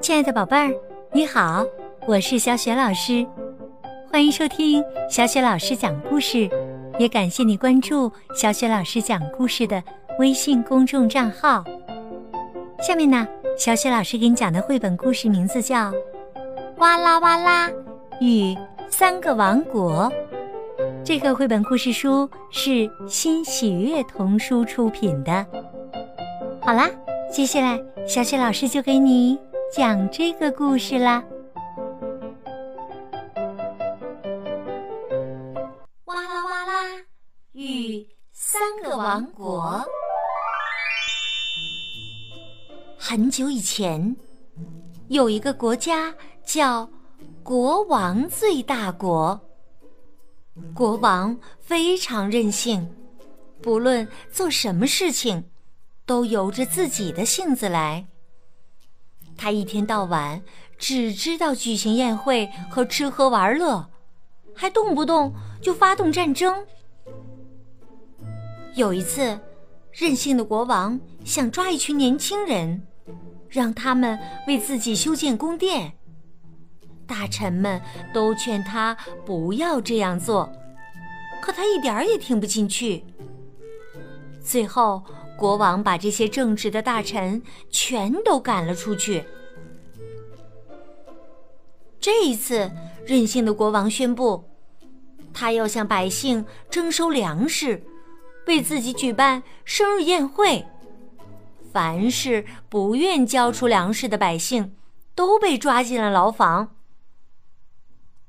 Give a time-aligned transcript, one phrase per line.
[0.00, 0.74] 亲爱的宝贝儿，
[1.12, 1.64] 你好，
[2.08, 3.24] 我是小雪老师，
[4.10, 6.50] 欢迎收听小雪老师讲故事，
[6.98, 9.82] 也感谢你关注小雪老师讲故事的
[10.18, 11.64] 微信公众账号。
[12.80, 13.26] 下面呢，
[13.56, 15.90] 小雪老师给你讲的绘本故事名字叫
[16.78, 17.70] 《哇啦哇啦
[18.20, 18.56] 与
[18.88, 20.12] 三个王国》。
[21.04, 25.44] 这个绘本故事书是新喜悦童书出品的。
[26.60, 26.88] 好啦，
[27.28, 29.36] 接下来小雪老师就给你
[29.74, 31.22] 讲这个故事啦。
[36.04, 36.82] 哇啦哇啦
[37.52, 39.84] 与三个王国。
[42.96, 44.14] 很久以前，
[45.08, 46.14] 有一个国家
[46.44, 46.88] 叫
[47.42, 49.40] 国王最大国。
[50.74, 52.94] 国王非常任性，
[53.60, 55.44] 不论做什么事情，
[56.04, 58.06] 都由着自己的性子来。
[59.36, 60.42] 他一天到晚
[60.78, 63.90] 只知道举行宴会和吃喝玩乐，
[64.54, 66.66] 还动不动就发动战争。
[68.74, 69.40] 有一次，
[69.90, 72.86] 任性的国王想抓一群年轻人，
[73.48, 75.94] 让他们为自己修建宫殿。
[77.12, 77.78] 大臣们
[78.10, 78.96] 都劝他
[79.26, 80.50] 不要这样做，
[81.42, 83.04] 可他一点儿也听不进去。
[84.42, 85.04] 最后，
[85.36, 89.22] 国王把这些正直的大臣全都赶了出去。
[92.00, 92.70] 这一次，
[93.04, 94.42] 任性的国王宣布，
[95.34, 97.84] 他要向百姓征收粮食，
[98.46, 100.64] 为自己举办生日宴会。
[101.70, 104.74] 凡是不愿交出粮食的百姓，
[105.14, 106.74] 都被抓进了牢房。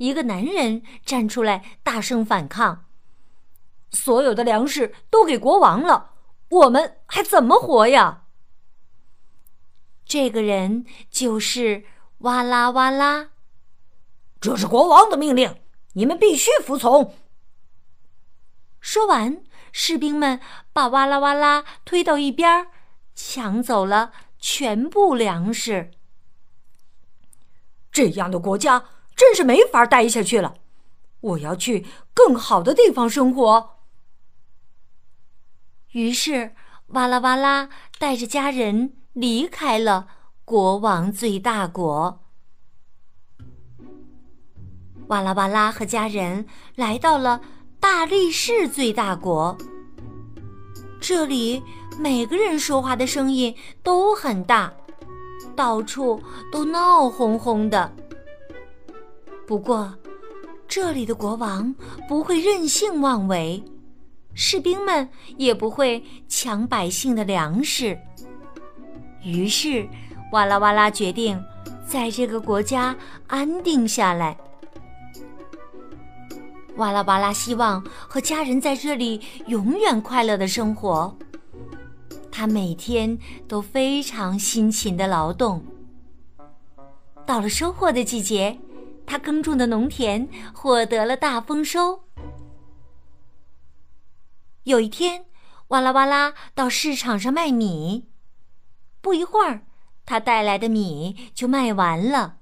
[0.00, 2.86] 一个男人站出来，大声反抗
[3.92, 6.12] ：“所有的粮食都给国王了，
[6.48, 8.22] 我们还怎么活呀？”
[10.06, 11.84] 这个人就是
[12.20, 13.32] 哇啦哇啦。
[14.40, 15.60] 这是国王的命令，
[15.92, 17.14] 你们必须服从。
[18.80, 20.40] 说完，士兵们
[20.72, 22.68] 把哇啦哇啦推到一边，
[23.14, 25.90] 抢走了全部粮食。
[27.92, 28.82] 这样的国家。
[29.20, 30.54] 真是没法待下去了，
[31.20, 33.76] 我要去更好的地方生活。
[35.92, 36.54] 于是，
[36.86, 40.06] 哇啦哇啦带着家人离开了
[40.46, 42.22] 国王最大国。
[45.08, 47.42] 哇啦哇啦和家人来到了
[47.78, 49.58] 大力士最大国。
[50.98, 51.62] 这里
[51.98, 54.72] 每个人说话的声音都很大，
[55.54, 57.94] 到处都闹哄哄的。
[59.50, 59.92] 不过，
[60.68, 61.74] 这里的国王
[62.06, 63.60] 不会任性妄为，
[64.32, 67.98] 士兵们也不会抢百姓的粮食。
[69.24, 69.88] 于是，
[70.30, 71.42] 哇啦哇啦决定
[71.84, 72.96] 在这个国家
[73.26, 74.38] 安定下来。
[76.76, 81.18] 哇啦哇啦希望和家人在这里永远快乐的生活。
[82.30, 83.18] 他每天
[83.48, 85.60] 都非常辛勤的劳动。
[87.26, 88.56] 到了收获的季节。
[89.10, 92.04] 他耕种的农田获得了大丰收。
[94.62, 95.24] 有一天，
[95.68, 98.08] 哇啦哇啦到市场上卖米，
[99.00, 99.62] 不一会儿，
[100.06, 102.36] 他带来的米就卖完了。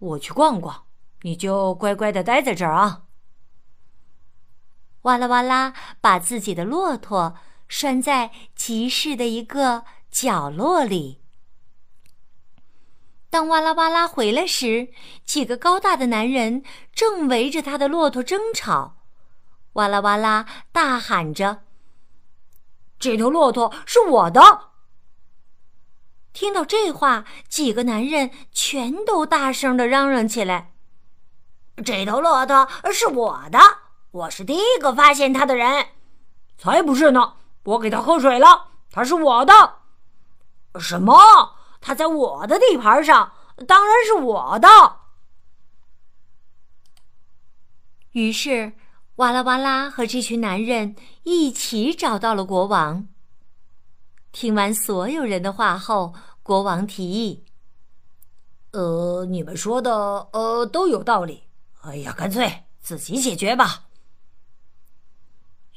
[0.00, 0.82] 我去逛逛，
[1.22, 3.04] 你就乖乖的待在这儿啊。
[5.02, 7.36] 哇啦哇啦把自己的骆驼
[7.68, 11.20] 拴在集市的一个角落里。
[13.30, 14.88] 当哇啦哇啦回来时，
[15.24, 18.96] 几个高大的男人正围着他的骆驼争吵。
[19.74, 21.62] 哇啦哇啦大喊着
[22.98, 24.72] ：“这头骆驼是我的！”
[26.34, 30.72] 听到这话，几个男人全都大声的嚷嚷起来
[31.84, 33.60] ：“这头骆驼是我的！
[34.10, 35.86] 我是第一个发现它的人
[36.58, 37.34] ！”“才不是呢！
[37.62, 39.74] 我给它喝水了，它是我的
[40.80, 41.14] ！”“什么？”
[41.80, 43.32] 他在我的地盘上，
[43.66, 44.68] 当然是我的。
[48.12, 48.72] 于是，
[49.16, 53.06] 哇啦哇啦和这群男人一起找到了国王。
[54.32, 57.44] 听完所有人的话后，国王提议
[58.72, 61.44] ：“呃，你们说的呃都有道理。
[61.82, 63.84] 哎呀，干脆自己解决吧。”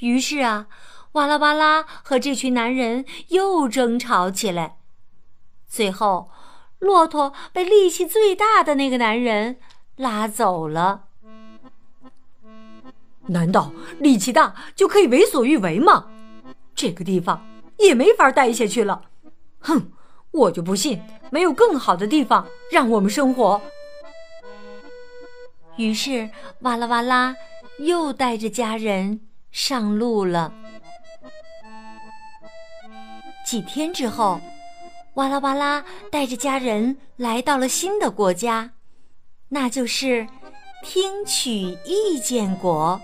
[0.00, 0.66] 于是啊，
[1.12, 4.78] 哇啦哇啦和这群男人又争吵起来。
[5.72, 6.28] 最后，
[6.80, 9.56] 骆驼被力气最大的那个男人
[9.96, 11.04] 拉走了。
[13.28, 16.10] 难道力气大就可以为所欲为吗？
[16.74, 17.42] 这个地方
[17.78, 19.00] 也没法待下去了。
[19.60, 19.90] 哼，
[20.30, 23.58] 我就不信没有更好的地方让我们生活。
[25.76, 26.28] 于是，
[26.60, 27.34] 哇啦哇啦
[27.78, 30.52] 又带着家人上路了。
[33.46, 34.38] 几天之后，
[35.14, 38.70] 哇啦哇啦带着家人来到了新的国家，
[39.48, 40.26] 那就是
[40.82, 41.50] 听取
[41.84, 43.00] 意见国。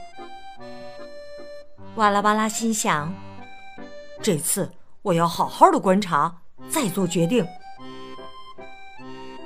[1.96, 3.14] 哇啦哇啦心想：
[4.22, 4.70] 这次
[5.02, 7.46] 我要好好的观察，再做决定。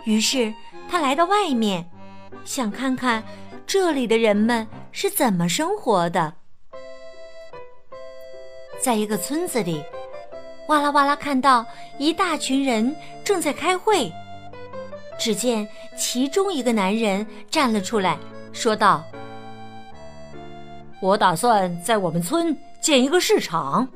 [0.05, 0.53] 于是
[0.89, 1.89] 他来到外面。
[2.45, 3.23] 想看看
[3.69, 6.35] 这里的人们是怎么生活的。
[8.81, 9.85] 在一个村子里，
[10.73, 11.67] 哇啦哇啦看到
[11.99, 14.11] 一大群人正在开会。
[15.19, 18.19] 只见其中一个男人站了出来，
[18.55, 19.05] 说道
[21.03, 23.87] ：“我打算在我们村建一个市场，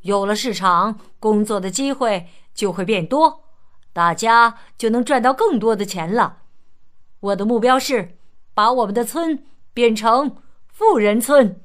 [0.00, 3.44] 有了市场，工作的机会就会变多，
[3.92, 6.38] 大家就能赚到更多的钱了。”
[7.20, 8.18] 我的目标是
[8.54, 10.36] 把我们的村变成
[10.66, 11.60] 富人村。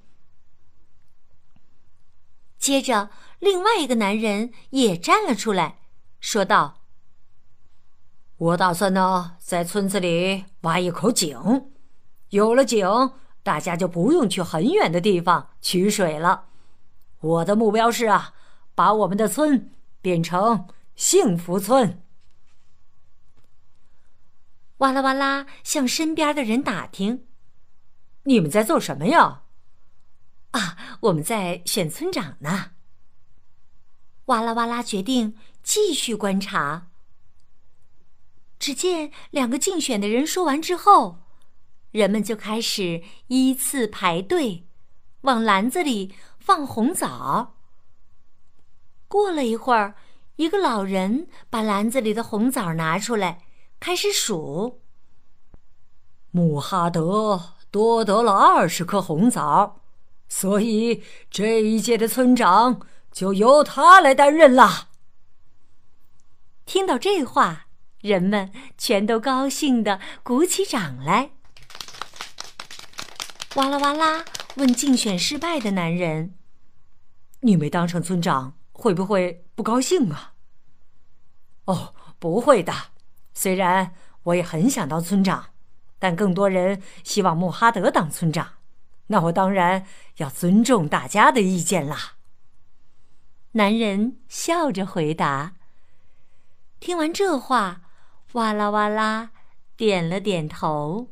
[2.60, 3.10] 接着，
[3.44, 5.80] 另外一个男人也站了出来，
[6.22, 6.80] 说道
[8.38, 11.70] ：“我打算呢，在村子里挖一口井，
[12.30, 12.88] 有了井，
[13.44, 16.46] 大家就不用去很远的地方取水了。
[17.20, 18.34] 我的目标是啊，
[18.74, 19.70] 把我们的村
[20.02, 22.02] 变成幸福村。”
[24.80, 27.28] 哇啦哇啦，向身边的人打听
[28.24, 29.42] ：“你们在做什么呀
[30.52, 32.72] ？”“啊，我们在选村长呢。”
[34.26, 36.88] 哇啦哇啦决定继续观察。
[38.58, 41.20] 只见两个竞选的人说完之后，
[41.92, 44.66] 人们就开始依次排队，
[45.22, 47.58] 往篮子里放红枣。
[49.08, 49.96] 过了一会儿，
[50.38, 53.44] 一个老人把篮子里的红枣拿出来。
[53.80, 54.80] 开始数。
[56.32, 59.82] 穆哈德多得了二十颗红枣，
[60.30, 62.80] 所以这一届的村长
[63.14, 64.90] 就由他来担任了。
[66.66, 67.68] 听到这话，
[68.02, 71.30] 人们全都高兴的鼓起掌来。
[73.56, 74.26] 哇啦哇啦
[74.56, 76.34] 问竞选失败的男人
[77.42, 80.34] ：“你没当上村长，会不会不高兴啊
[81.66, 82.74] ？”“哦，不会的。”
[83.36, 83.94] 虽然
[84.24, 85.52] 我也很想当村长，
[86.00, 88.54] 但更多人希望穆哈德当村长，
[89.08, 89.86] 那我当然
[90.18, 92.14] 要尊重大家的意见啦。
[93.56, 95.54] 男人笑着回答。
[96.80, 97.82] 听完这话，
[98.32, 99.30] 哇啦哇啦
[99.78, 101.10] 点了点头。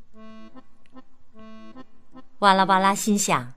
[2.39, 3.53] 哇啦哇啦心想：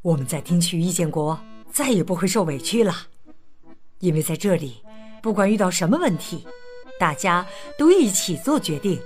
[0.00, 1.38] 我们在听取意见国
[1.70, 2.94] 再也不会受委屈了，
[3.98, 4.82] 因为在这里，
[5.20, 6.46] 不管遇到什么问题。
[6.98, 7.46] 大家
[7.76, 9.02] 都一起做决定，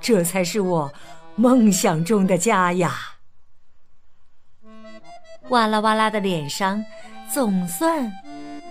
[0.00, 0.92] 这才是我
[1.36, 3.18] 梦想中的家呀！
[5.50, 6.82] 哇啦哇啦的脸上
[7.32, 8.10] 总算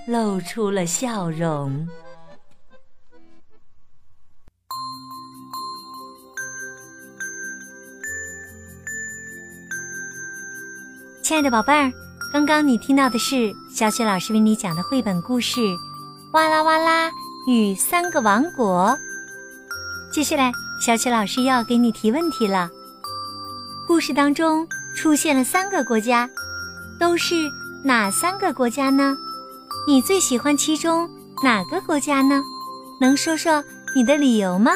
[0.05, 1.87] 露出了笑容。
[11.21, 11.89] 亲爱的宝贝儿，
[12.33, 15.61] 刚刚你听到的是小雪老师为你讲的绘本故事
[16.33, 17.09] 《哇啦哇啦》。
[17.47, 18.95] 与三个王国。
[20.11, 20.51] 接下来，
[20.85, 22.69] 小雪老师要给你提问题了。
[23.87, 26.29] 故事当中出现了三个国家，
[26.99, 27.35] 都是
[27.83, 29.15] 哪三个国家呢？
[29.87, 31.09] 你最喜欢其中
[31.43, 32.41] 哪个国家呢？
[32.99, 33.63] 能说说
[33.95, 34.71] 你的理由吗？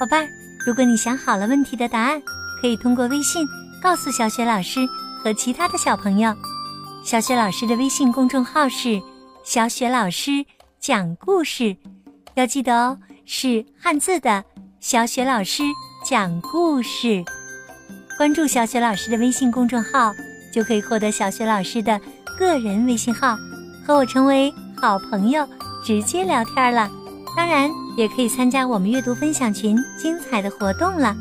[0.00, 0.28] 宝贝儿，
[0.66, 2.20] 如果你想好了问题的答案，
[2.60, 3.46] 可以通过微信
[3.80, 4.80] 告诉小雪老师
[5.22, 6.34] 和其他的小朋友。
[7.04, 9.00] 小雪老师的微信公众号是
[9.44, 10.44] “小雪老师”。
[10.82, 11.76] 讲故事
[12.34, 14.42] 要记得哦，是汉字的
[14.80, 15.62] 小雪老师
[16.04, 17.24] 讲故事。
[18.18, 20.12] 关注小雪老师的微信公众号，
[20.52, 22.00] 就可以获得小雪老师的
[22.38, 23.36] 个人微信号，
[23.86, 25.48] 和我成为好朋友，
[25.84, 26.90] 直接聊天了。
[27.36, 31.16] 当然，也可以参加我们阅读分享群精彩的活动了。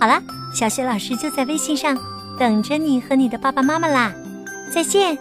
[0.00, 0.22] 好了，
[0.54, 1.98] 小雪老师就在微信上
[2.38, 4.12] 等着你和你的爸爸妈妈啦，
[4.72, 5.18] 再见。